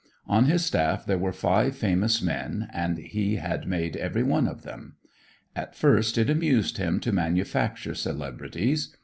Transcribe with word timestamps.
On 0.25 0.45
his 0.45 0.65
staff 0.65 1.05
there 1.05 1.19
were 1.19 1.31
five 1.31 1.75
famous 1.75 2.23
men, 2.23 2.67
and 2.73 2.97
he 2.97 3.35
had 3.35 3.67
made 3.67 3.95
every 3.95 4.23
one 4.23 4.47
of 4.47 4.63
them. 4.63 4.95
At 5.55 5.75
first 5.75 6.17
it 6.17 6.27
amused 6.27 6.77
him 6.79 6.99
to 7.01 7.11
manufacture 7.11 7.93
celebrities. 7.93 8.95